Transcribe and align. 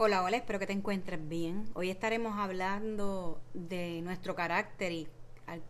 Hola, 0.00 0.22
hola, 0.22 0.36
espero 0.36 0.60
que 0.60 0.66
te 0.68 0.72
encuentres 0.72 1.28
bien. 1.28 1.68
Hoy 1.74 1.90
estaremos 1.90 2.38
hablando 2.38 3.40
de 3.52 4.00
nuestro 4.02 4.36
carácter 4.36 4.92
y 4.92 5.08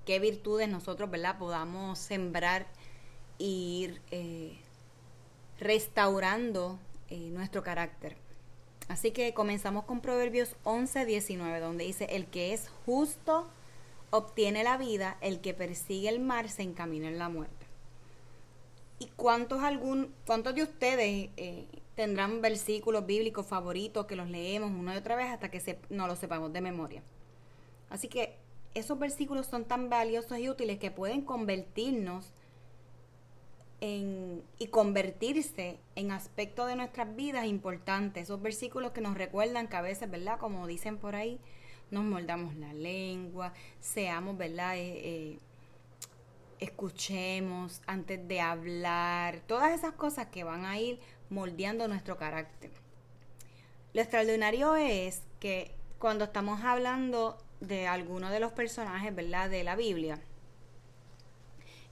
qué 0.04 0.18
virtudes 0.18 0.68
nosotros, 0.68 1.10
¿verdad?, 1.10 1.38
podamos 1.38 1.98
sembrar 1.98 2.66
e 3.38 3.44
ir 3.44 4.02
eh, 4.10 4.58
restaurando 5.58 6.78
eh, 7.08 7.30
nuestro 7.30 7.62
carácter. 7.62 8.18
Así 8.88 9.12
que 9.12 9.32
comenzamos 9.32 9.86
con 9.86 10.02
Proverbios 10.02 10.56
11, 10.62 11.06
19, 11.06 11.60
donde 11.60 11.84
dice, 11.84 12.04
el 12.10 12.26
que 12.26 12.52
es 12.52 12.68
justo 12.84 13.48
obtiene 14.10 14.62
la 14.62 14.76
vida, 14.76 15.16
el 15.22 15.40
que 15.40 15.54
persigue 15.54 16.10
el 16.10 16.20
mar 16.20 16.50
se 16.50 16.64
encamina 16.64 17.08
en 17.08 17.18
la 17.18 17.30
muerte. 17.30 17.64
¿Y 18.98 19.06
cuántos, 19.16 19.62
algún, 19.62 20.12
cuántos 20.26 20.54
de 20.54 20.64
ustedes 20.64 21.30
eh, 21.38 21.64
tendrán 21.98 22.40
versículos 22.40 23.06
bíblicos 23.06 23.44
favoritos 23.44 24.06
que 24.06 24.14
los 24.14 24.30
leemos 24.30 24.70
una 24.70 24.94
y 24.94 24.98
otra 24.98 25.16
vez 25.16 25.32
hasta 25.32 25.50
que 25.50 25.80
no 25.90 26.06
los 26.06 26.20
sepamos 26.20 26.52
de 26.52 26.60
memoria. 26.60 27.02
Así 27.90 28.06
que 28.06 28.36
esos 28.72 28.96
versículos 29.00 29.48
son 29.48 29.64
tan 29.64 29.90
valiosos 29.90 30.38
y 30.38 30.48
útiles 30.48 30.78
que 30.78 30.92
pueden 30.92 31.22
convertirnos 31.22 32.32
en, 33.80 34.44
y 34.60 34.68
convertirse 34.68 35.80
en 35.96 36.12
aspectos 36.12 36.68
de 36.68 36.76
nuestras 36.76 37.16
vidas 37.16 37.46
importantes. 37.46 38.22
Esos 38.22 38.40
versículos 38.40 38.92
que 38.92 39.00
nos 39.00 39.18
recuerdan 39.18 39.66
que 39.66 39.74
a 39.74 39.80
veces, 39.80 40.08
¿verdad? 40.08 40.38
Como 40.38 40.68
dicen 40.68 40.98
por 40.98 41.16
ahí, 41.16 41.40
nos 41.90 42.04
moldamos 42.04 42.54
la 42.54 42.72
lengua, 42.74 43.52
seamos, 43.80 44.38
¿verdad? 44.38 44.76
Eh, 44.76 45.00
eh, 45.02 45.38
escuchemos 46.60 47.82
antes 47.88 48.28
de 48.28 48.40
hablar, 48.40 49.40
todas 49.48 49.72
esas 49.72 49.94
cosas 49.94 50.26
que 50.26 50.44
van 50.44 50.64
a 50.64 50.78
ir 50.78 51.00
moldeando 51.30 51.88
nuestro 51.88 52.16
carácter. 52.16 52.70
Lo 53.92 54.00
extraordinario 54.00 54.76
es 54.76 55.22
que 55.40 55.74
cuando 55.98 56.24
estamos 56.24 56.62
hablando 56.62 57.38
de 57.60 57.86
alguno 57.86 58.30
de 58.30 58.40
los 58.40 58.52
personajes, 58.52 59.14
¿verdad?, 59.14 59.50
de 59.50 59.64
la 59.64 59.76
Biblia, 59.76 60.20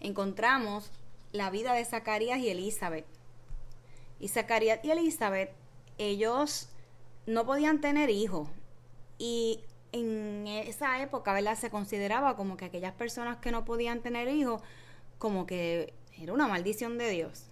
encontramos 0.00 0.92
la 1.32 1.50
vida 1.50 1.72
de 1.72 1.84
Zacarías 1.84 2.38
y 2.38 2.50
Elizabeth. 2.50 3.06
Y 4.20 4.28
Zacarías 4.28 4.80
y 4.82 4.90
Elizabeth, 4.90 5.50
ellos 5.98 6.68
no 7.26 7.44
podían 7.44 7.80
tener 7.80 8.10
hijos. 8.10 8.48
Y 9.18 9.60
en 9.92 10.46
esa 10.46 11.02
época, 11.02 11.32
¿verdad? 11.32 11.58
Se 11.58 11.70
consideraba 11.70 12.36
como 12.36 12.56
que 12.56 12.66
aquellas 12.66 12.94
personas 12.94 13.38
que 13.38 13.50
no 13.50 13.64
podían 13.64 14.00
tener 14.00 14.28
hijos, 14.28 14.62
como 15.18 15.46
que 15.46 15.92
era 16.18 16.32
una 16.32 16.46
maldición 16.46 16.98
de 16.98 17.10
Dios. 17.10 17.46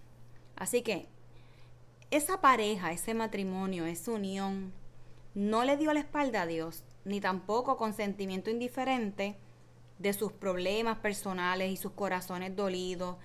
Así 0.57 0.83
que 0.83 1.09
esa 2.11 2.41
pareja, 2.41 2.93
ese 2.93 3.15
matrimonio, 3.15 3.87
esa 3.87 4.13
unión, 4.13 4.73
no 5.35 5.65
le 5.65 5.77
dio 5.77 5.93
la 5.93 6.01
espalda 6.01 6.43
a 6.43 6.47
Dios, 6.47 6.85
ni 7.05 7.21
tampoco 7.21 7.77
consentimiento 7.77 8.51
indiferente 8.51 9.37
de 9.99 10.13
sus 10.13 10.33
problemas 10.33 10.99
personales 10.99 11.71
y 11.71 11.77
sus 11.77 11.93
corazones 11.93 12.55
dolidos, 12.55 13.17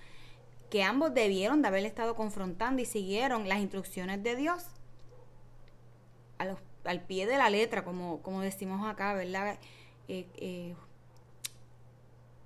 que 0.70 0.82
ambos 0.82 1.14
debieron 1.14 1.62
de 1.62 1.68
haber 1.68 1.84
estado 1.84 2.14
confrontando 2.14 2.80
y 2.82 2.84
siguieron 2.84 3.48
las 3.48 3.60
instrucciones 3.60 4.22
de 4.22 4.36
Dios 4.36 4.66
al 6.84 7.02
pie 7.02 7.26
de 7.26 7.36
la 7.36 7.50
letra, 7.50 7.84
como, 7.84 8.22
como 8.22 8.40
decimos 8.40 8.88
acá, 8.88 9.14
¿verdad? 9.14 9.58
Eh, 10.08 10.26
eh, 10.36 10.74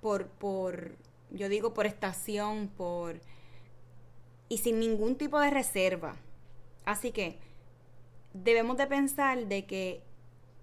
por, 0.01 0.27
por, 0.27 0.95
yo 1.31 1.49
digo 1.49 1.73
por 1.73 1.85
estación, 1.85 2.67
por... 2.67 3.19
y 4.49 4.57
sin 4.57 4.79
ningún 4.79 5.15
tipo 5.15 5.39
de 5.39 5.49
reserva. 5.49 6.17
Así 6.85 7.11
que 7.11 7.39
debemos 8.33 8.77
de 8.77 8.87
pensar 8.87 9.47
de 9.47 9.65
que 9.65 10.03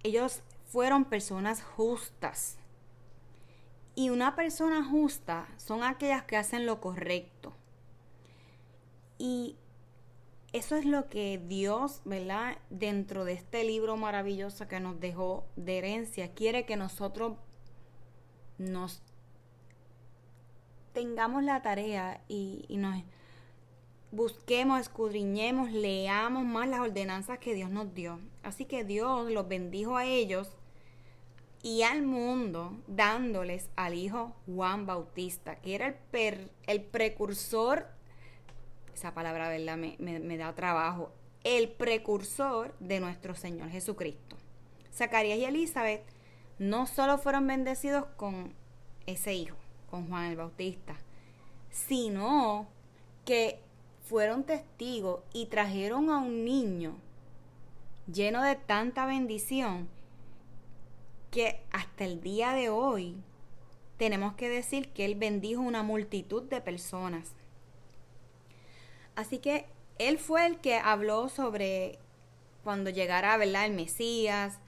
ellos 0.03 0.41
fueron 0.65 1.05
personas 1.05 1.61
justas. 1.61 2.57
Y 3.95 4.09
una 4.09 4.35
persona 4.35 4.83
justa 4.83 5.47
son 5.57 5.83
aquellas 5.83 6.23
que 6.23 6.37
hacen 6.37 6.65
lo 6.65 6.81
correcto. 6.81 7.53
Y 9.17 9.55
eso 10.51 10.75
es 10.75 10.85
lo 10.85 11.09
que 11.09 11.41
Dios, 11.47 12.01
¿verdad? 12.05 12.57
Dentro 12.69 13.25
de 13.25 13.33
este 13.33 13.63
libro 13.63 13.97
maravilloso 13.97 14.67
que 14.67 14.79
nos 14.79 14.99
dejó 14.99 15.45
de 15.55 15.77
herencia, 15.77 16.33
quiere 16.33 16.65
que 16.65 16.75
nosotros 16.75 17.37
nos 18.57 19.01
tengamos 20.93 21.43
la 21.43 21.61
tarea 21.61 22.23
y, 22.27 22.65
y 22.67 22.77
nos 22.77 23.03
busquemos, 24.13 24.79
escudriñemos, 24.79 25.71
leamos 25.71 26.45
más 26.45 26.69
las 26.69 26.81
ordenanzas 26.81 27.39
que 27.39 27.55
Dios 27.55 27.71
nos 27.71 27.93
dio. 27.95 28.19
Así 28.43 28.65
que 28.65 28.83
Dios 28.83 29.31
los 29.31 29.47
bendijo 29.47 29.97
a 29.97 30.05
ellos 30.05 30.55
y 31.63 31.81
al 31.81 32.03
mundo 32.03 32.77
dándoles 32.87 33.69
al 33.75 33.95
hijo 33.95 34.35
Juan 34.45 34.85
Bautista, 34.85 35.55
que 35.55 35.73
era 35.73 35.95
el, 36.11 36.51
el 36.67 36.81
precursor, 36.83 37.87
esa 38.93 39.15
palabra 39.15 39.49
¿verdad? 39.49 39.77
Me, 39.77 39.95
me 39.97 40.37
da 40.37 40.53
trabajo, 40.53 41.11
el 41.43 41.69
precursor 41.69 42.75
de 42.79 42.99
nuestro 42.99 43.33
Señor 43.33 43.69
Jesucristo. 43.69 44.37
Zacarías 44.93 45.39
y 45.39 45.45
Elizabeth 45.45 46.03
no 46.59 46.85
solo 46.85 47.17
fueron 47.17 47.47
bendecidos 47.47 48.05
con 48.15 48.53
ese 49.07 49.33
hijo, 49.33 49.57
con 49.89 50.07
Juan 50.07 50.25
el 50.25 50.37
Bautista, 50.37 50.95
sino 51.71 52.67
que 53.25 53.62
fueron 54.03 54.43
testigos 54.43 55.21
y 55.33 55.47
trajeron 55.47 56.09
a 56.09 56.19
un 56.19 56.45
niño 56.45 56.95
lleno 58.11 58.43
de 58.43 58.55
tanta 58.55 59.05
bendición 59.05 59.87
que 61.31 61.61
hasta 61.71 62.03
el 62.05 62.21
día 62.21 62.53
de 62.53 62.69
hoy 62.69 63.15
tenemos 63.97 64.33
que 64.33 64.49
decir 64.49 64.89
que 64.89 65.05
Él 65.05 65.15
bendijo 65.15 65.61
una 65.61 65.83
multitud 65.83 66.43
de 66.43 66.61
personas. 66.61 67.31
Así 69.15 69.39
que 69.39 69.65
Él 69.97 70.19
fue 70.19 70.45
el 70.45 70.59
que 70.59 70.75
habló 70.75 71.29
sobre 71.29 71.97
cuando 72.63 72.89
llegara 72.89 73.37
¿verdad? 73.37 73.65
el 73.65 73.73
Mesías 73.73 74.59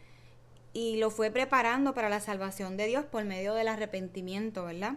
y 0.74 0.98
lo 0.98 1.10
fue 1.10 1.32
preparando 1.32 1.94
para 1.94 2.10
la 2.10 2.20
salvación 2.20 2.78
de 2.78 2.88
Dios 2.88 3.06
por 3.06 3.24
medio 3.26 3.54
del 3.54 3.68
arrepentimiento, 3.68 4.66
¿verdad? 4.66 4.96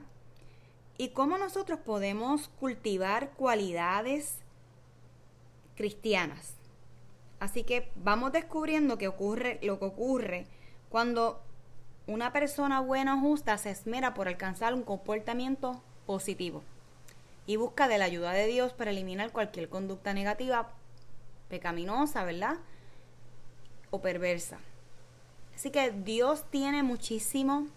Y 0.98 1.10
cómo 1.10 1.38
nosotros 1.38 1.78
podemos 1.78 2.48
cultivar 2.60 3.30
cualidades 3.30 4.34
cristianas. 5.76 6.54
Así 7.40 7.62
que 7.62 7.90
vamos 7.94 8.32
descubriendo 8.32 8.98
que 8.98 9.08
ocurre 9.08 9.60
lo 9.62 9.78
que 9.78 9.84
ocurre 9.84 10.46
cuando 10.88 11.40
una 12.08 12.32
persona 12.32 12.80
buena 12.80 13.14
o 13.14 13.20
justa 13.20 13.56
se 13.58 13.70
esmera 13.70 14.12
por 14.12 14.28
alcanzar 14.28 14.74
un 14.74 14.82
comportamiento 14.82 15.80
positivo 16.04 16.62
y 17.46 17.56
busca 17.56 17.86
de 17.86 17.98
la 17.98 18.06
ayuda 18.06 18.32
de 18.32 18.46
Dios 18.46 18.72
para 18.72 18.90
eliminar 18.90 19.30
cualquier 19.30 19.68
conducta 19.68 20.12
negativa, 20.14 20.70
pecaminosa, 21.48 22.24
¿verdad? 22.24 22.56
O 23.90 24.00
perversa. 24.00 24.58
Así 25.54 25.70
que 25.70 25.90
Dios 25.90 26.44
tiene 26.50 26.82
muchísimo 26.82 27.68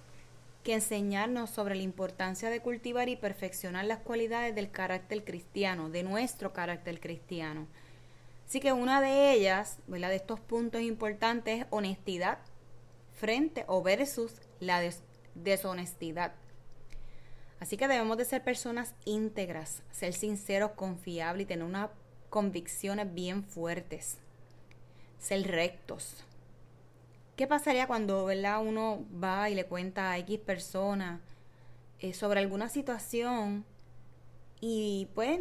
que 0.64 0.74
enseñarnos 0.74 1.50
sobre 1.50 1.76
la 1.76 1.84
importancia 1.84 2.50
de 2.50 2.62
cultivar 2.62 3.10
y 3.10 3.16
perfeccionar 3.16 3.86
las 3.86 4.00
cualidades 4.00 4.54
del 4.54 4.72
carácter 4.72 5.24
cristiano, 5.24 5.90
de 5.90 6.04
nuestro 6.04 6.54
carácter 6.54 7.00
cristiano. 7.00 7.68
Así 8.48 8.60
que 8.60 8.74
una 8.74 9.02
de 9.02 9.32
ellas. 9.32 9.80
De 9.88 10.16
estos 10.16 10.40
puntos 10.40 10.82
importantes 10.82 11.62
es 11.62 11.66
honestidad, 11.70 12.40
frente 13.14 13.64
o 13.68 13.82
versus 13.82 14.34
la 14.60 14.82
deshonestidad. 15.36 16.34
Así 17.60 17.78
que 17.78 17.88
debemos 17.88 18.18
de 18.18 18.26
ser 18.26 18.44
personas 18.44 18.94
íntegras, 19.06 19.84
ser 19.92 20.14
sinceros, 20.14 20.72
confiables 20.72 21.46
y 21.46 21.48
tener 21.48 21.64
unas 21.64 21.92
convicciones 22.30 23.14
bien 23.14 23.44
fuertes. 23.44 24.18
Ser 25.20 25.48
rectos. 25.48 26.26
¿Qué 27.42 27.48
pasaría 27.48 27.88
cuando 27.88 28.26
¿verdad? 28.26 28.62
uno 28.64 29.04
va 29.12 29.50
y 29.50 29.56
le 29.56 29.66
cuenta 29.66 30.12
a 30.12 30.18
X 30.20 30.38
persona 30.38 31.22
eh, 31.98 32.14
sobre 32.14 32.40
alguna 32.40 32.70
situación 32.70 33.66
y 34.60 35.08
pues 35.16 35.40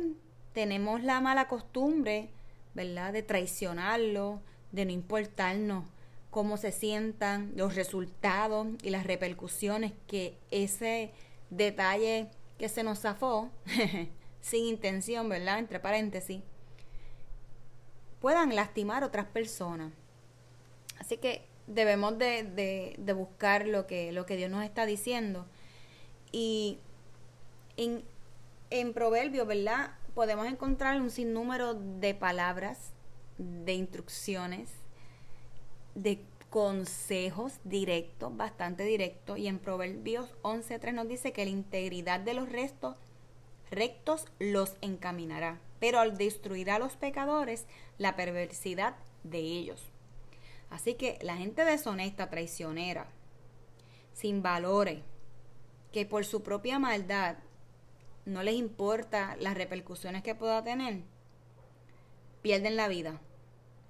tenemos 0.54 1.02
la 1.02 1.20
mala 1.20 1.46
costumbre, 1.46 2.30
¿verdad? 2.72 3.12
De 3.12 3.22
traicionarlo, 3.22 4.40
de 4.72 4.86
no 4.86 4.92
importarnos 4.92 5.84
cómo 6.30 6.56
se 6.56 6.72
sientan, 6.72 7.52
los 7.54 7.74
resultados 7.74 8.66
y 8.82 8.88
las 8.88 9.06
repercusiones 9.06 9.92
que 10.06 10.38
ese 10.50 11.12
detalle 11.50 12.30
que 12.56 12.70
se 12.70 12.82
nos 12.82 13.00
zafó, 13.00 13.50
sin 14.40 14.64
intención, 14.64 15.28
¿verdad? 15.28 15.58
Entre 15.58 15.80
paréntesis, 15.80 16.40
puedan 18.22 18.56
lastimar 18.56 19.02
a 19.02 19.08
otras 19.08 19.26
personas. 19.26 19.92
Así 20.98 21.18
que 21.18 21.49
debemos 21.70 22.18
de, 22.18 22.96
de, 22.98 23.12
buscar 23.12 23.66
lo 23.66 23.86
que, 23.86 24.12
lo 24.12 24.26
que 24.26 24.36
Dios 24.36 24.50
nos 24.50 24.64
está 24.64 24.86
diciendo. 24.86 25.46
Y 26.32 26.78
en, 27.76 28.02
en 28.70 28.92
Proverbios, 28.92 29.46
¿verdad? 29.46 29.92
Podemos 30.14 30.46
encontrar 30.46 31.00
un 31.00 31.10
sinnúmero 31.10 31.74
de 31.74 32.14
palabras, 32.14 32.92
de 33.38 33.74
instrucciones, 33.74 34.70
de 35.94 36.20
consejos 36.50 37.60
directos, 37.64 38.36
bastante 38.36 38.84
directos, 38.84 39.38
y 39.38 39.46
en 39.46 39.60
Proverbios 39.60 40.34
11.3 40.42 40.92
nos 40.92 41.08
dice 41.08 41.32
que 41.32 41.44
la 41.44 41.52
integridad 41.52 42.20
de 42.20 42.34
los 42.34 42.50
restos 42.50 42.96
rectos 43.70 44.26
los 44.40 44.74
encaminará, 44.80 45.60
pero 45.78 46.00
al 46.00 46.18
destruir 46.18 46.72
a 46.72 46.80
los 46.80 46.96
pecadores, 46.96 47.66
la 47.98 48.16
perversidad 48.16 48.96
de 49.22 49.38
ellos. 49.38 49.89
Así 50.70 50.94
que 50.94 51.18
la 51.20 51.36
gente 51.36 51.64
deshonesta, 51.64 52.30
traicionera, 52.30 53.08
sin 54.12 54.42
valores, 54.42 55.02
que 55.92 56.06
por 56.06 56.24
su 56.24 56.42
propia 56.42 56.78
maldad 56.78 57.36
no 58.24 58.42
les 58.42 58.54
importa 58.54 59.36
las 59.40 59.54
repercusiones 59.54 60.22
que 60.22 60.34
pueda 60.34 60.62
tener, 60.62 61.02
pierden 62.42 62.76
la 62.76 62.88
vida, 62.88 63.20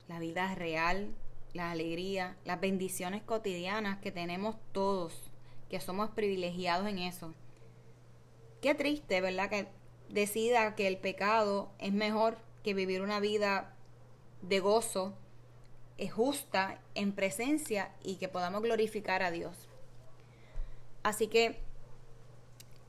la 0.08 0.18
vida 0.18 0.54
real, 0.54 1.14
la 1.52 1.70
alegría, 1.70 2.36
las 2.44 2.60
bendiciones 2.60 3.22
cotidianas 3.22 3.98
que 3.98 4.10
tenemos 4.12 4.56
todos, 4.72 5.30
que 5.68 5.80
somos 5.80 6.10
privilegiados 6.10 6.88
en 6.88 6.98
eso. 6.98 7.34
Qué 8.60 8.74
triste, 8.74 9.20
¿verdad? 9.20 9.50
Que 9.50 9.68
decida 10.08 10.74
que 10.74 10.86
el 10.86 10.98
pecado 10.98 11.70
es 11.78 11.92
mejor 11.92 12.38
que 12.62 12.74
vivir 12.74 13.02
una 13.02 13.20
vida 13.20 13.74
de 14.42 14.60
gozo, 14.60 15.14
justa 16.08 16.78
en 16.94 17.12
presencia 17.12 17.90
y 18.02 18.16
que 18.16 18.28
podamos 18.28 18.62
glorificar 18.62 19.22
a 19.22 19.30
Dios. 19.30 19.68
Así 21.02 21.26
que 21.26 21.58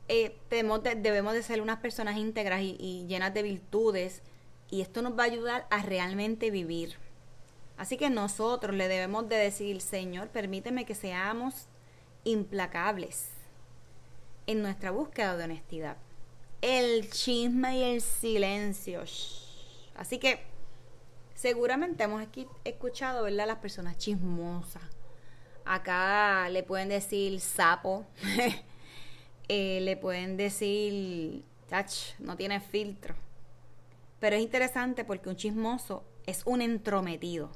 eh, 0.08 0.36
debemos, 0.50 0.84
de, 0.84 1.44
ser 1.44 1.62
unas 1.62 1.80
personas 1.80 2.18
íntegras 2.18 2.62
y 2.62 3.06
llenas 3.08 3.34
de 3.34 3.44
virtudes 3.44 4.22
y 4.70 4.82
esto 4.82 5.02
nos 5.02 5.18
va 5.18 5.24
a 5.24 5.28
ayudar 5.28 5.68
a 5.70 5.84
realmente 5.84 6.50
vivir. 6.50 6.96
Así 7.78 7.98
que 7.98 8.10
nosotros 8.10 8.76
le 8.76 8.88
debemos 8.88 9.28
de 9.28 9.36
decir, 9.36 9.82
Señor, 9.82 10.30
permíteme 10.30 10.86
que 10.86 10.96
seamos 10.96 11.68
implacables 12.24 13.30
en 14.48 14.62
nuestra 14.62 14.92
búsqueda 14.92 15.36
de 15.36 15.44
honestidad. 15.44 15.98
El 16.62 17.10
chisme 17.10 17.78
y 17.78 17.84
el 17.84 18.02
silencio. 18.02 19.04
Así 19.96 20.20
que 20.20 20.51
seguramente 21.42 22.04
hemos 22.04 22.24
escuchado, 22.64 23.24
¿verdad? 23.24 23.48
Las 23.48 23.58
personas 23.58 23.98
chismosas. 23.98 24.84
Acá 25.66 26.48
le 26.50 26.64
pueden 26.64 26.90
decir 26.90 27.40
sapo. 27.40 28.06
Eh, 29.54 29.82
le 29.82 29.98
pueden 29.98 30.38
decir, 30.38 31.44
touch, 31.68 32.18
no 32.20 32.38
tiene 32.38 32.62
filtro. 32.62 33.16
Pero 34.22 34.38
es 34.38 34.42
interesante 34.42 35.04
porque 35.04 35.28
un 35.28 35.36
chismoso 35.36 36.06
es 36.26 36.44
un 36.46 36.62
entrometido 36.62 37.52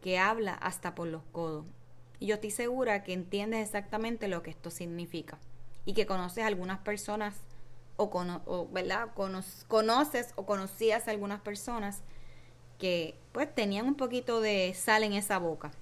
que 0.00 0.18
habla 0.18 0.54
hasta 0.54 0.94
por 0.94 1.08
los 1.08 1.22
codos. 1.32 1.66
Y 2.20 2.28
yo 2.28 2.36
estoy 2.36 2.52
segura 2.52 3.04
que 3.04 3.12
entiendes 3.12 3.66
exactamente 3.66 4.28
lo 4.28 4.42
que 4.42 4.48
esto 4.48 4.70
significa 4.70 5.38
y 5.84 5.92
que 5.92 6.06
conoces 6.06 6.42
a 6.42 6.46
algunas 6.46 6.78
personas 6.78 7.34
o, 7.96 8.68
¿verdad? 8.72 9.10
conoces 9.68 10.32
o 10.36 10.46
conocías 10.46 11.06
a 11.06 11.10
algunas 11.10 11.42
personas 11.42 12.02
que 12.78 13.14
pues 13.32 13.54
tenían 13.54 13.86
un 13.86 13.94
poquito 13.94 14.40
de 14.40 14.74
sal 14.74 15.02
en 15.04 15.12
esa 15.12 15.38
boca 15.38 15.72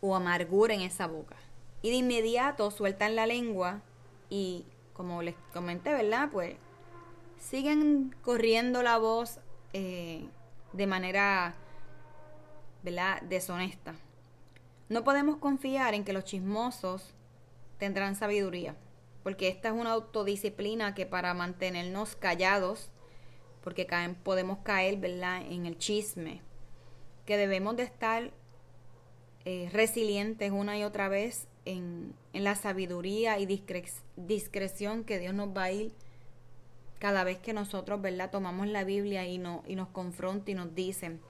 o 0.00 0.14
amargura 0.14 0.74
en 0.74 0.80
esa 0.80 1.06
boca. 1.06 1.36
Y 1.82 1.90
de 1.90 1.96
inmediato 1.96 2.70
sueltan 2.70 3.16
la 3.16 3.26
lengua 3.26 3.80
y 4.30 4.64
como 4.92 5.22
les 5.22 5.34
comenté, 5.52 5.92
¿verdad? 5.92 6.28
Pues 6.30 6.56
siguen 7.38 8.14
corriendo 8.22 8.82
la 8.82 8.98
voz 8.98 9.40
eh, 9.72 10.26
de 10.72 10.86
manera 10.86 11.54
¿verdad? 12.82 13.22
deshonesta. 13.22 13.94
No 14.88 15.04
podemos 15.04 15.38
confiar 15.38 15.94
en 15.94 16.04
que 16.04 16.12
los 16.12 16.24
chismosos 16.24 17.14
tendrán 17.78 18.14
sabiduría, 18.14 18.76
porque 19.22 19.48
esta 19.48 19.68
es 19.68 19.74
una 19.74 19.92
autodisciplina 19.92 20.94
que 20.94 21.06
para 21.06 21.34
mantenernos 21.34 22.14
callados, 22.14 22.90
porque 23.62 23.86
caen, 23.86 24.14
podemos 24.14 24.58
caer 24.58 24.98
¿verdad? 24.98 25.42
en 25.48 25.66
el 25.66 25.78
chisme, 25.78 26.40
que 27.26 27.36
debemos 27.36 27.76
de 27.76 27.84
estar 27.84 28.30
eh, 29.44 29.68
resilientes 29.72 30.50
una 30.50 30.78
y 30.78 30.84
otra 30.84 31.08
vez 31.08 31.48
en, 31.64 32.14
en 32.32 32.44
la 32.44 32.56
sabiduría 32.56 33.38
y 33.38 33.46
discreción 34.16 35.04
que 35.04 35.18
Dios 35.18 35.34
nos 35.34 35.48
va 35.56 35.64
a 35.64 35.72
ir 35.72 35.92
cada 37.02 37.24
vez 37.24 37.38
que 37.38 37.52
nosotros 37.52 38.00
¿verdad? 38.00 38.30
tomamos 38.30 38.68
la 38.68 38.84
Biblia 38.84 39.26
y, 39.26 39.36
no, 39.36 39.64
y 39.66 39.74
nos 39.74 39.88
confronta 39.88 40.52
y 40.52 40.54
nos 40.54 40.72
dicen, 40.72 41.20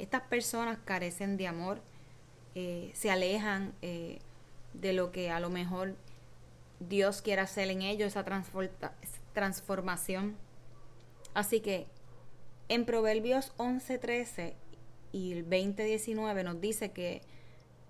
estas 0.00 0.22
personas 0.22 0.78
carecen 0.84 1.36
de 1.36 1.46
amor, 1.46 1.80
eh, 2.56 2.90
se 2.92 3.08
alejan 3.08 3.72
eh, 3.82 4.18
de 4.74 4.92
lo 4.92 5.12
que 5.12 5.30
a 5.30 5.38
lo 5.38 5.48
mejor 5.48 5.94
Dios 6.80 7.22
quiere 7.22 7.40
hacer 7.40 7.70
en 7.70 7.82
ellos, 7.82 8.08
esa 8.08 8.24
transformación. 9.32 10.36
Así 11.34 11.60
que 11.60 11.86
en 12.68 12.84
Proverbios 12.84 13.52
11:13 13.56 14.54
y 15.12 15.32
el 15.32 15.44
20:19 15.44 16.44
nos 16.44 16.60
dice 16.60 16.92
que 16.92 17.22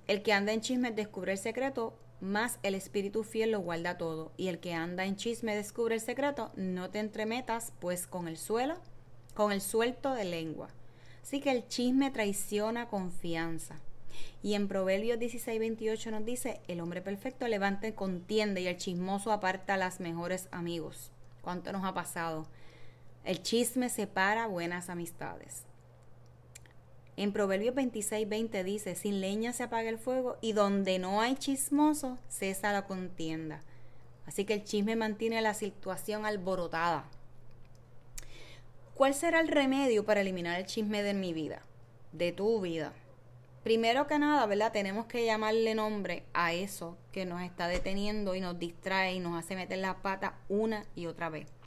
el 0.07 0.23
que 0.23 0.33
anda 0.33 0.53
en 0.53 0.61
chisme 0.61 0.91
descubre 0.91 1.33
el 1.33 1.39
secreto, 1.39 1.95
más 2.21 2.59
el 2.63 2.75
espíritu 2.75 3.25
fiel 3.25 3.53
lo 3.53 3.61
guarda 3.61 3.99
todo. 3.99 4.33
Y 4.37 4.49
el 4.49 4.59
que 4.59 4.75
anda 4.75 5.05
en 5.05 5.17
chisme 5.17 5.57
descubre 5.57 5.95
el 5.95 6.01
secreto, 6.01 6.53
no 6.57 6.91
te 6.91 6.99
entremetas, 6.99 7.73
pues 7.81 8.07
con 8.07 8.29
el 8.29 8.37
suelo, 8.37 8.77
con 9.35 9.53
el 9.53 9.61
suelto 9.61 10.15
de 10.15 10.25
lengua. 10.25 10.69
Así 11.23 11.41
que 11.41 11.51
el 11.51 11.67
chisme 11.69 12.11
traiciona 12.11 12.89
confianza. 12.89 13.81
Y 14.43 14.55
en 14.55 14.69
Proverbios 14.69 15.19
16, 15.19 15.59
28 15.59 16.11
nos 16.11 16.25
dice, 16.25 16.61
el 16.69 16.81
hombre 16.81 17.01
perfecto 17.01 17.47
levanta 17.47 17.93
contienda 17.95 18.61
y 18.61 18.67
el 18.67 18.77
chismoso 18.77 19.33
aparta 19.33 19.75
a 19.75 19.79
las 19.79 20.01
mejores 20.01 20.49
amigos. 20.51 21.13
¿Cuánto 21.43 21.73
nos 21.73 21.85
ha 21.85 21.95
pasado? 21.95 22.47
El 23.25 23.41
chisme 23.41 23.88
separa 23.88 24.49
buenas 24.49 24.91
amistades. 24.91 25.64
En 27.17 27.33
Proverbios 27.33 27.73
26, 27.73 28.29
20 28.29 28.64
dice, 28.64 28.95
sin 28.97 29.21
leña 29.21 29.52
se 29.52 29.62
apaga 29.62 29.88
el 29.88 29.99
fuego 29.99 30.38
y 30.41 30.55
donde 30.55 30.99
no 30.99 31.21
hay 31.21 31.37
chismoso 31.37 32.19
cesa 32.29 32.73
la 32.73 32.85
contienda. 32.87 33.62
Así 34.26 34.45
que 34.45 34.55
el 34.55 34.64
chisme 34.64 34.97
mantiene 34.97 35.41
la 35.41 35.55
situación 35.55 36.26
alborotada. 36.26 37.05
¿Cuál 38.95 39.14
será 39.14 39.38
el 39.38 39.47
remedio 39.47 40.05
para 40.05 40.21
eliminar 40.21 40.59
el 40.59 40.67
chisme 40.67 41.05
de 41.05 41.14
mi 41.14 41.33
vida? 41.33 41.62
De 42.11 42.33
tu 42.33 42.61
vida. 42.61 42.93
Primero 43.62 44.09
que 44.09 44.19
nada, 44.19 44.45
¿verdad? 44.47 44.73
Tenemos 44.73 45.07
que 45.07 45.25
llamarle 45.25 45.76
nombre 45.76 46.25
a 46.35 46.55
eso 46.55 46.99
que 47.12 47.25
nos 47.25 47.41
está 47.43 47.69
deteniendo 47.69 48.35
y 48.35 48.41
nos 48.41 48.59
distrae 48.59 49.14
y 49.14 49.21
nos 49.21 49.38
hace 49.38 49.55
meter 49.55 49.79
la 49.79 50.02
pata 50.02 50.35
una 50.49 50.85
y 50.97 51.07
otra 51.07 51.29
vez. 51.29 51.62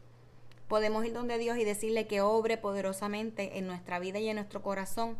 Podemos 0.68 1.06
ir 1.06 1.14
donde 1.14 1.38
Dios 1.38 1.58
y 1.58 1.64
decirle 1.64 2.08
que 2.08 2.22
obre 2.22 2.58
poderosamente 2.58 3.58
en 3.58 3.68
nuestra 3.68 4.00
vida 4.00 4.20
y 4.20 4.30
en 4.30 4.36
nuestro 4.36 4.62
corazón 4.62 5.18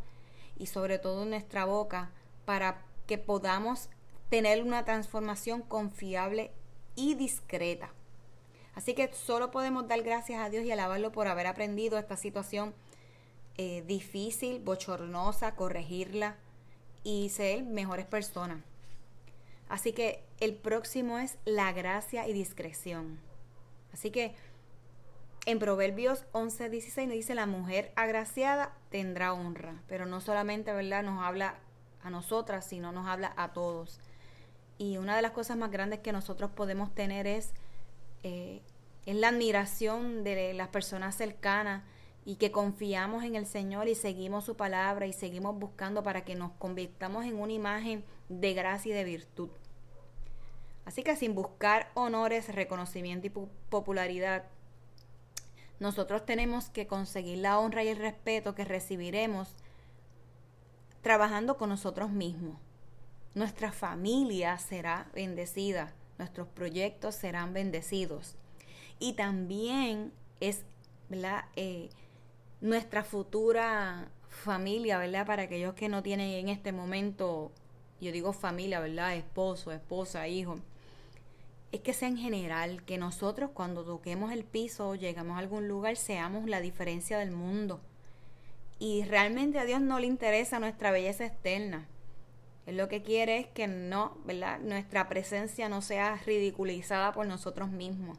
y 0.58 0.68
sobre 0.68 0.98
todo 1.00 1.24
en 1.24 1.30
nuestra 1.30 1.66
boca 1.66 2.12
para 2.46 2.82
que 3.06 3.18
podamos 3.18 3.90
tener 4.30 4.64
una 4.64 4.86
transformación 4.86 5.62
confiable 5.62 6.52
y 6.96 7.16
discreta. 7.16 7.92
Así 8.74 8.94
que 8.94 9.14
solo 9.14 9.52
podemos 9.52 9.88
dar 9.88 10.02
gracias 10.02 10.42
a 10.42 10.50
Dios 10.50 10.66
y 10.66 10.72
alabarlo 10.72 11.12
por 11.12 11.28
haber 11.28 11.48
aprendido 11.48 11.98
esta 11.98 12.18
situación 12.18 12.74
eh, 13.58 13.84
difícil, 13.88 14.60
bochornosa, 14.60 15.56
corregirla 15.56 16.36
y 17.04 17.30
ser 17.30 17.64
mejores 17.64 18.06
personas. 18.06 18.64
Así 19.70 19.94
que 19.94 20.24
el 20.40 20.56
próximo 20.56 21.20
es 21.20 21.38
la 21.46 21.72
gracia 21.72 22.28
y 22.28 22.34
discreción. 22.34 23.20
Así 23.94 24.12
que 24.12 24.36
en 25.46 25.60
Proverbios 25.60 26.26
11, 26.32 26.70
16 26.70 27.08
nos 27.08 27.16
dice, 27.16 27.36
la 27.36 27.46
mujer 27.46 27.92
agraciada 27.96 28.74
tendrá 28.90 29.34
honra, 29.34 29.82
pero 29.88 30.06
no 30.06 30.20
solamente, 30.20 30.74
¿verdad? 30.74 31.04
Nos 31.04 31.24
habla 31.24 31.56
a 32.02 32.10
nosotras, 32.10 32.66
sino 32.66 32.92
nos 32.92 33.08
habla 33.08 33.34
a 33.38 33.54
todos. 33.54 34.00
Y 34.78 34.98
una 34.98 35.16
de 35.16 35.22
las 35.22 35.32
cosas 35.32 35.58
más 35.58 35.72
grandes 35.72 36.00
que 36.00 36.12
nosotros 36.12 36.52
podemos 36.52 36.94
tener 36.94 37.28
es, 37.28 37.54
eh, 38.24 38.62
es 39.06 39.16
la 39.16 39.30
admiración 39.30 40.24
de 40.24 40.54
las 40.54 40.70
personas 40.70 41.16
cercanas 41.16 41.84
y 42.26 42.38
que 42.38 42.52
confiamos 42.52 43.24
en 43.24 43.36
el 43.36 43.46
Señor 43.46 43.88
y 43.88 43.94
seguimos 43.94 44.46
su 44.46 44.58
palabra 44.58 45.06
y 45.06 45.14
seguimos 45.14 45.58
buscando 45.58 46.02
para 46.02 46.26
que 46.26 46.34
nos 46.34 46.52
convirtamos 46.54 47.24
en 47.26 47.40
una 47.40 47.54
imagen 47.54 48.04
de 48.30 48.54
gracia 48.56 48.92
y 48.92 48.96
de 48.96 49.04
virtud. 49.04 49.50
Así 50.86 51.04
que 51.04 51.16
sin 51.16 51.36
buscar 51.36 51.92
honores, 51.94 52.54
reconocimiento 52.54 53.28
y 53.28 53.32
popularidad, 53.70 54.46
nosotros 55.80 56.26
tenemos 56.26 56.70
que 56.70 56.88
conseguir 56.88 57.40
la 57.40 57.60
honra 57.60 57.84
y 57.84 57.90
el 57.90 57.98
respeto 57.98 58.56
que 58.56 58.66
recibiremos 58.66 59.56
trabajando 61.02 61.58
con 61.58 61.70
nosotros 61.70 62.12
mismos 62.12 62.58
nuestra 63.36 63.74
familia 63.74 64.58
será 64.58 65.10
bendecida, 65.14 65.94
nuestros 66.18 66.48
proyectos 66.48 67.16
serán 67.16 67.54
bendecidos. 67.54 68.36
Y 68.98 69.14
también 69.14 70.14
es 70.40 70.64
eh, 71.58 71.90
nuestra 72.62 73.04
futura 73.04 74.10
familia, 74.30 74.98
¿verdad? 74.98 75.28
Para 75.28 75.44
aquellos 75.44 75.76
que 75.76 75.90
no 75.90 76.02
tienen 76.02 76.30
en 76.30 76.50
este 76.50 76.72
momento, 76.72 77.52
yo 78.00 78.14
digo 78.14 78.32
familia, 78.32 78.80
¿verdad? 78.80 79.16
Esposo, 79.16 79.72
esposa, 79.74 80.28
hijo. 80.30 80.56
Es 81.76 81.82
que 81.82 81.94
sea 81.94 82.08
en 82.08 82.18
general, 82.18 82.84
que 82.84 82.98
nosotros 82.98 83.52
cuando 83.54 83.84
toquemos 83.84 84.32
el 84.32 84.46
piso 84.46 84.90
o 84.90 84.96
llegamos 84.96 85.36
a 85.36 85.40
algún 85.40 85.68
lugar 85.68 85.98
seamos 85.98 86.48
la 86.48 86.62
diferencia 86.62 87.20
del 87.20 87.32
mundo. 87.32 87.82
Y 88.80 89.04
realmente 89.04 89.60
a 89.60 89.66
Dios 89.66 89.82
no 89.82 90.00
le 90.00 90.08
interesa 90.08 90.60
nuestra 90.60 90.92
belleza 90.92 91.26
externa 91.26 91.88
él 92.66 92.78
lo 92.78 92.88
que 92.88 93.04
quiere 93.04 93.38
es 93.38 93.48
que 93.48 93.68
no, 93.68 94.18
¿verdad? 94.26 94.60
Nuestra 94.60 95.08
presencia 95.08 95.70
no 95.70 95.82
sea 95.82 96.16
ridiculizada 96.26 97.12
por 97.12 97.28
nosotros 97.28 97.70
mismos. 97.70 98.18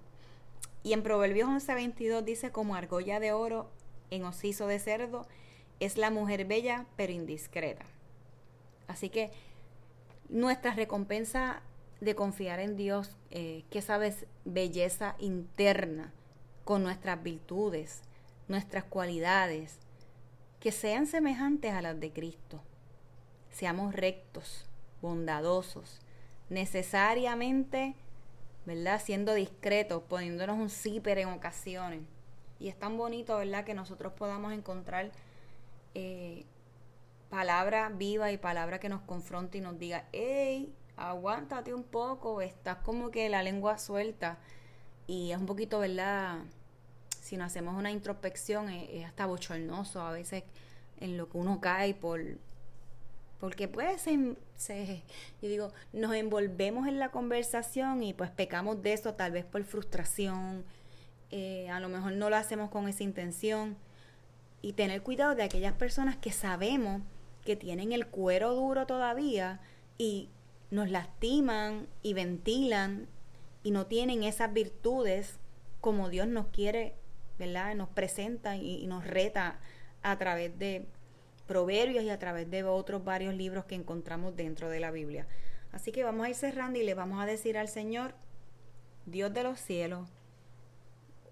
Y 0.82 0.92
en 0.92 1.02
Proverbios 1.02 1.48
11:22 1.48 2.22
dice, 2.22 2.50
como 2.50 2.76
argolla 2.76 3.18
de 3.18 3.32
oro 3.32 3.68
en 4.10 4.25
osiso 4.25 4.68
de 4.68 4.78
cerdo, 4.78 5.26
es 5.80 5.96
la 5.96 6.10
mujer 6.10 6.44
bella 6.44 6.86
pero 6.96 7.12
indiscreta. 7.12 7.84
Así 8.86 9.08
que 9.08 9.32
nuestra 10.28 10.75
recompensa 10.75 11.60
de 12.00 12.15
confiar 12.15 12.61
en 12.61 12.76
Dios, 12.76 13.17
eh, 13.31 13.65
que 13.71 13.83
sabes, 13.83 14.26
belleza 14.45 15.17
interna, 15.19 16.12
con 16.65 16.83
nuestras 16.83 17.23
virtudes, 17.23 18.03
nuestras 18.49 18.85
cualidades, 18.85 19.79
que 20.61 20.73
sean 20.73 21.07
semejantes 21.07 21.73
a 21.73 21.83
las 21.83 21.99
de 22.00 22.12
Cristo 22.12 22.61
seamos 23.57 23.95
rectos, 23.95 24.67
bondadosos, 25.00 26.00
necesariamente, 26.50 27.95
¿verdad? 28.67 29.00
Siendo 29.03 29.33
discretos, 29.33 30.03
poniéndonos 30.03 30.59
un 30.59 30.69
zipper 30.69 31.17
en 31.19 31.29
ocasiones. 31.29 32.03
Y 32.61 32.69
es 32.69 32.79
tan 32.79 32.99
bonito, 32.99 33.38
¿verdad? 33.38 33.65
Que 33.65 33.73
nosotros 33.73 34.12
podamos 34.12 34.53
encontrar 34.53 35.11
eh, 35.95 36.45
palabra 37.31 37.88
viva 37.88 38.31
y 38.31 38.37
palabra 38.37 38.79
que 38.79 38.91
nos 38.91 39.00
confronte 39.00 39.57
y 39.57 39.62
nos 39.62 39.79
diga, 39.79 40.05
hey, 40.12 40.71
aguántate 40.97 41.75
un 41.75 41.85
poco, 41.85 42.41
estás 42.41 42.79
como 42.79 43.11
que 43.11 43.29
la 43.29 43.43
lengua 43.43 43.79
suelta. 43.79 44.38
Y 45.07 45.31
es 45.31 45.38
un 45.38 45.47
poquito, 45.47 45.79
¿verdad? 45.79 46.38
Si 47.21 47.37
no 47.37 47.45
hacemos 47.45 47.76
una 47.76 47.91
introspección, 47.91 48.69
es, 48.69 49.05
hasta 49.05 49.26
bochornoso 49.26 50.00
a 50.00 50.12
veces 50.12 50.45
en 50.99 51.17
lo 51.17 51.29
que 51.29 51.38
uno 51.38 51.61
cae 51.61 51.95
por, 51.95 52.21
porque 53.38 53.69
pues 53.69 54.03
se, 54.57 55.03
yo 55.43 55.49
digo, 55.49 55.73
nos 55.93 56.15
envolvemos 56.15 56.88
en 56.88 56.99
la 56.99 57.11
conversación 57.11 58.03
y 58.03 58.15
pues 58.15 58.31
pecamos 58.31 58.83
de 58.83 58.95
eso 58.95 59.15
tal 59.15 59.33
vez 59.33 59.45
por 59.45 59.62
frustración, 59.65 60.65
eh, 61.31 61.69
a 61.69 61.81
lo 61.81 61.88
mejor 61.88 62.12
no 62.12 62.31
lo 62.31 62.37
hacemos 62.37 62.71
con 62.71 62.88
esa 62.88 63.03
intención 63.03 63.76
y 64.62 64.73
tener 64.73 65.03
cuidado 65.03 65.35
de 65.35 65.43
aquellas 65.43 65.75
personas 65.75 66.17
que 66.17 66.33
sabemos 66.33 67.03
que 67.45 67.57
tienen 67.57 67.93
el 67.93 68.07
cuero 68.07 68.55
duro 68.55 68.87
todavía 68.87 69.61
y 69.99 70.31
nos 70.70 70.90
lastiman 70.90 71.87
y 72.02 72.14
ventilan 72.14 73.08
y 73.62 73.70
no 73.70 73.87
tienen 73.87 74.23
esas 74.23 74.52
virtudes 74.52 75.38
como 75.80 76.08
Dios 76.08 76.26
nos 76.26 76.49
quiere, 76.49 76.94
¿verdad? 77.38 77.75
Nos 77.75 77.88
presenta 77.88 78.56
y 78.56 78.87
nos 78.87 79.06
reta 79.06 79.58
a 80.02 80.18
través 80.18 80.58
de, 80.58 80.87
proverbios 81.46 82.04
y 82.04 82.11
a 82.11 82.18
través 82.18 82.50
de 82.50 82.64
otros 82.64 83.04
varios 83.04 83.35
libros 83.35 83.64
que 83.64 83.75
encontramos 83.75 84.37
dentro 84.37 84.68
de 84.68 84.80
la 84.80 84.90
Biblia. 84.90 85.26
Así 85.73 85.92
que 85.92 86.04
vamos 86.04 86.26
a 86.26 86.30
ir 86.30 86.35
cerrando 86.35 86.78
y 86.78 86.85
le 86.85 86.94
vamos 86.94 87.20
a 87.23 87.26
decir 87.26 87.56
al 87.56 87.68
Señor, 87.68 88.14
Dios 89.06 89.32
de 89.32 89.44
los 89.44 89.61
cielos, 89.61 90.08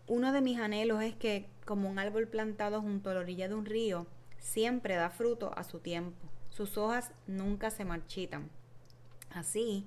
uno 0.06 0.32
de 0.32 0.40
mis 0.40 0.58
anhelos 0.58 1.02
es 1.02 1.14
que 1.14 1.48
como 1.64 1.88
un 1.88 1.98
árbol 1.98 2.28
plantado 2.28 2.80
junto 2.80 3.10
a 3.10 3.14
la 3.14 3.20
orilla 3.20 3.48
de 3.48 3.54
un 3.54 3.64
río, 3.64 4.06
siempre 4.38 4.94
da 4.94 5.10
fruto 5.10 5.56
a 5.56 5.64
su 5.64 5.80
tiempo. 5.80 6.28
Sus 6.50 6.76
hojas 6.76 7.10
nunca 7.26 7.70
se 7.70 7.84
marchitan. 7.84 8.50
Así, 9.34 9.84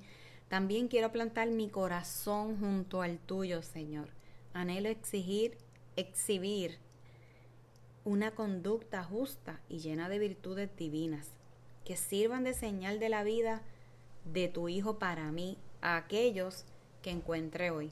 también 0.49 0.89
quiero 0.89 1.11
plantar 1.11 1.47
mi 1.47 1.69
corazón 1.69 2.59
junto 2.59 3.01
al 3.01 3.17
tuyo, 3.17 3.61
Señor. 3.61 4.09
Anhelo 4.53 4.89
exigir, 4.89 5.57
exhibir 5.95 6.79
una 8.03 8.31
conducta 8.31 9.03
justa 9.03 9.61
y 9.69 9.79
llena 9.79 10.09
de 10.09 10.19
virtudes 10.19 10.69
divinas, 10.75 11.31
que 11.85 11.95
sirvan 11.95 12.43
de 12.43 12.53
señal 12.53 12.99
de 12.99 13.09
la 13.09 13.23
vida 13.23 13.61
de 14.25 14.49
tu 14.49 14.67
Hijo 14.67 14.99
para 14.99 15.31
mí, 15.31 15.57
a 15.81 15.95
aquellos 15.95 16.65
que 17.01 17.11
encuentre 17.11 17.71
hoy, 17.71 17.91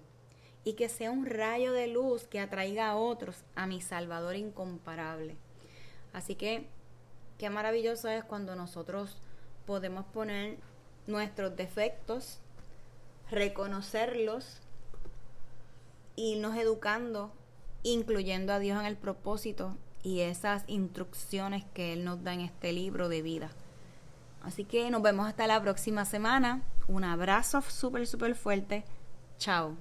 y 0.66 0.74
que 0.74 0.90
sea 0.90 1.12
un 1.12 1.26
rayo 1.26 1.72
de 1.72 1.88
luz 1.88 2.28
que 2.28 2.42
atraiga 2.42 2.90
a 2.90 2.98
otros 2.98 3.44
a 3.56 3.66
mi 3.66 3.80
Salvador 3.80 4.36
incomparable. 4.36 5.38
Así 6.12 6.36
que, 6.36 6.68
qué 7.38 7.50
maravilloso 7.50 8.10
es 8.10 8.26
cuando 8.26 8.56
nosotros 8.56 9.22
podemos 9.66 10.06
poner 10.06 10.58
nuestros 11.08 11.56
defectos, 11.56 12.40
reconocerlos, 13.30 14.62
irnos 16.16 16.56
educando, 16.58 17.32
incluyendo 17.84 18.54
a 18.54 18.60
Dios 18.60 18.80
en 18.80 18.86
el 18.86 18.98
propósito 18.98 19.78
y 20.04 20.22
esas 20.22 20.64
instrucciones 20.68 21.64
que 21.74 21.94
Él 21.94 22.04
nos 22.04 22.24
da 22.24 22.34
en 22.34 22.42
este 22.42 22.72
libro 22.72 23.10
de 23.10 23.22
vida. 23.22 23.50
Así 24.44 24.64
que 24.64 24.90
nos 24.92 25.02
vemos 25.02 25.28
hasta 25.28 25.48
la 25.48 25.62
próxima 25.62 26.06
semana. 26.06 26.62
Un 26.88 27.04
abrazo 27.04 27.62
súper, 27.62 28.06
súper 28.06 28.36
fuerte. 28.36 28.86
Chao. 29.40 29.76